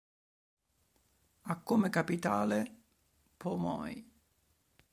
[1.41, 2.75] Ha come capitale
[3.37, 4.11] Pho Moi.